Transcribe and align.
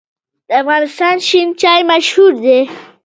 د 0.47 0.49
افغانستان 0.63 1.15
شین 1.27 1.47
چای 1.61 1.81
مشهور 1.91 2.31
دی 2.43 2.59